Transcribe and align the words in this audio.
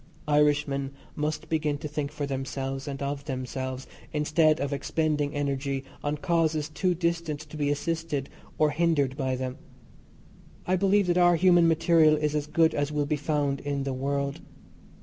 Irishmen 0.27 0.93
must 1.15 1.47
begin 1.47 1.77
to 1.77 1.87
think 1.87 2.11
for 2.11 2.25
themselves 2.25 2.87
and 2.87 3.03
of 3.03 3.25
themselves, 3.25 3.85
instead 4.11 4.59
of 4.59 4.73
expending 4.73 5.35
energy 5.35 5.83
on 6.03 6.17
causes 6.17 6.69
too 6.69 6.95
distant 6.95 7.39
to 7.41 7.55
be 7.55 7.69
assisted 7.69 8.27
or 8.57 8.71
hindered 8.71 9.15
by 9.15 9.35
them. 9.35 9.59
I 10.65 10.75
believe 10.75 11.05
that 11.05 11.19
our 11.19 11.35
human 11.35 11.67
material 11.67 12.15
is 12.15 12.33
as 12.33 12.47
good 12.47 12.73
as 12.73 12.91
will 12.91 13.05
be 13.05 13.15
found 13.15 13.59
in 13.59 13.83
the 13.83 13.93
world. 13.93 14.41